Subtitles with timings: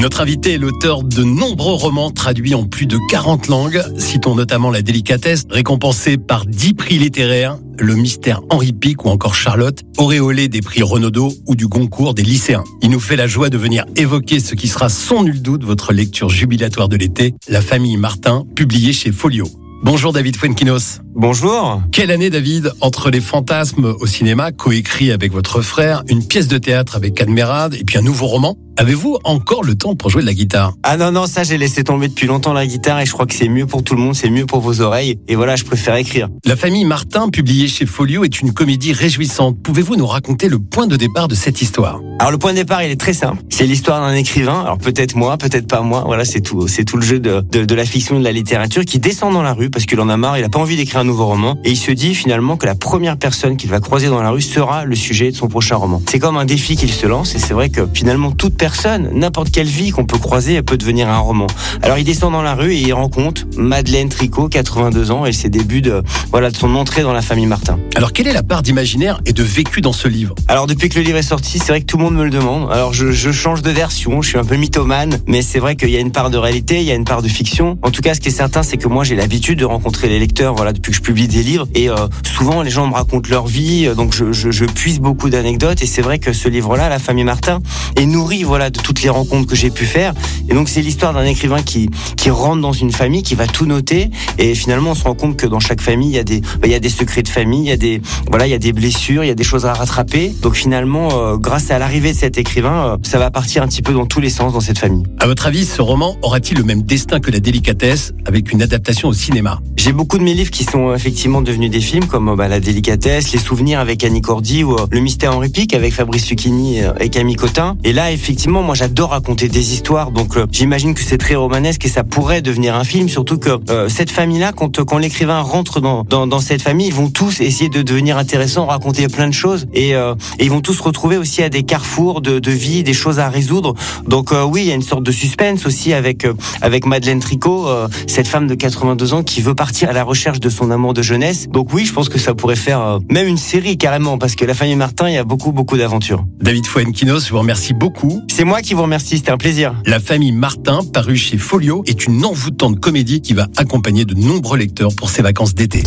[0.00, 3.82] Notre invité est l'auteur de nombreux romans traduits en plus de 40 langues.
[3.98, 9.34] Citons notamment La délicatesse, récompensée par 10 prix littéraires, Le mystère Henri Pic ou encore
[9.34, 12.64] Charlotte, auréolée des prix Renaudot ou du Goncourt des lycéens.
[12.80, 15.92] Il nous fait la joie de venir évoquer ce qui sera sans nul doute votre
[15.92, 19.48] lecture jubilatoire de l'été, La famille Martin, publiée chez Folio.
[19.82, 21.00] Bonjour David Fuenquinos.
[21.14, 21.82] Bonjour.
[21.90, 26.58] Quelle année David Entre les fantasmes au cinéma, coécrit avec votre frère, une pièce de
[26.58, 30.26] théâtre avec Admirade et puis un nouveau roman, avez-vous encore le temps pour jouer de
[30.26, 30.72] la guitare?
[30.82, 33.34] Ah non, non, ça j'ai laissé tomber depuis longtemps la guitare et je crois que
[33.34, 35.18] c'est mieux pour tout le monde, c'est mieux pour vos oreilles.
[35.28, 36.30] Et voilà, je préfère écrire.
[36.46, 39.62] La famille Martin, publiée chez Folio, est une comédie réjouissante.
[39.62, 42.00] Pouvez-vous nous raconter le point de départ de cette histoire?
[42.18, 43.42] Alors le point de départ, il est très simple.
[43.50, 44.62] C'est l'histoire d'un écrivain.
[44.62, 46.04] Alors peut-être moi, peut-être pas moi.
[46.06, 46.66] Voilà, c'est tout.
[46.66, 49.34] C'est tout le jeu de, de, de la fiction et de la littérature qui descend
[49.34, 51.26] dans la rue parce qu'il en a marre, il a pas envie d'écrire un nouveau
[51.26, 54.30] roman et il se dit finalement que la première personne qu'il va croiser dans la
[54.30, 56.00] rue sera le sujet de son prochain roman.
[56.08, 58.69] C'est comme un défi qu'il se lance et c'est vrai que finalement toute personne,
[59.12, 61.46] n'importe quelle vie qu'on peut croiser, elle peut devenir un roman.
[61.82, 65.48] Alors il descend dans la rue et il rencontre Madeleine Tricot, 82 ans et ses
[65.48, 67.78] débuts de voilà de son entrée dans la famille Martin.
[67.96, 70.34] Alors quelle est la part d'imaginaire et de vécu dans ce livre?
[70.48, 72.30] Alors depuis que le livre est sorti, c'est vrai que tout le monde me le
[72.30, 72.70] demande.
[72.70, 75.90] Alors je, je change de version, je suis un peu mythomane, mais c'est vrai qu'il
[75.90, 77.78] y a une part de réalité, il y a une part de fiction.
[77.82, 80.18] En tout cas, ce qui est certain, c'est que moi j'ai l'habitude de rencontrer les
[80.18, 83.28] lecteurs, voilà, depuis que je publie des livres, et euh, souvent les gens me racontent
[83.30, 86.48] leur vie, euh, donc je, je, je puise beaucoup d'anecdotes, et c'est vrai que ce
[86.48, 87.60] livre-là, La famille Martin,
[87.96, 90.12] est nourri, voilà, de toutes les rencontres que j'ai pu faire,
[90.48, 93.64] et donc c'est l'histoire d'un écrivain qui qui rentre dans une famille, qui va tout
[93.64, 96.40] noter, et finalement on se rend compte que dans chaque famille il y a des
[96.40, 98.54] bah, il y a des secrets de famille, il y a des voilà, il y
[98.54, 100.34] a des blessures, il y a des choses à rattraper.
[100.42, 103.82] Donc finalement, euh, grâce à l'arrivée de cet écrivain, euh, ça va partir un petit
[103.82, 105.04] peu dans tous les sens dans cette famille.
[105.18, 109.08] À votre avis, ce roman aura-t-il le même destin que La délicatesse avec une adaptation
[109.08, 109.60] au cinéma?
[109.76, 112.60] J'ai beaucoup de mes livres qui sont effectivement devenus des films, comme euh, bah, La
[112.60, 116.82] délicatesse, Les souvenirs avec Annie Cordy ou euh, Le mystère Henri Pic avec Fabrice Lucchini
[116.82, 117.76] euh, et Camille Cotin.
[117.84, 121.84] Et là, effectivement, moi j'adore raconter des histoires, donc euh, j'imagine que c'est très romanesque
[121.84, 125.80] et ça pourrait devenir un film, surtout que euh, cette famille-là, quand, quand l'écrivain rentre
[125.80, 129.34] dans, dans, dans cette famille, ils vont tous essayer de devenir intéressants, raconter plein de
[129.34, 132.92] choses et, euh, ils vont tous retrouver aussi à des carrefours de, de vie, des
[132.92, 133.74] choses à résoudre.
[134.06, 137.20] Donc euh, oui, il y a une sorte de suspense aussi avec euh, avec Madeleine
[137.20, 140.70] Tricot, euh, cette femme de 82 ans qui veut partir à la recherche de son
[140.70, 141.48] amour de jeunesse.
[141.48, 144.44] Donc oui, je pense que ça pourrait faire euh, même une série carrément parce que
[144.44, 146.24] la famille Martin, il y a beaucoup beaucoup d'aventures.
[146.40, 148.20] David Fuenquinos, je vous remercie beaucoup.
[148.40, 149.74] C'est moi qui vous remercie, c'était un plaisir.
[149.84, 154.56] La famille Martin, parue chez Folio, est une envoûtante comédie qui va accompagner de nombreux
[154.56, 155.82] lecteurs pour ces vacances d'été.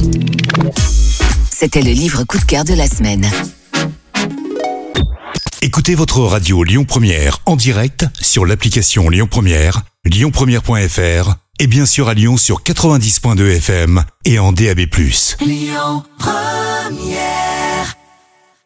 [1.49, 3.27] C'était le livre coup de cœur de la semaine.
[5.63, 12.07] Écoutez votre radio Lyon Première en direct sur l'application Lyon Première, lyonpremière.fr et bien sûr
[12.07, 14.81] à Lyon sur 90.2 FM et en DAB+.
[15.41, 17.62] Lyon Première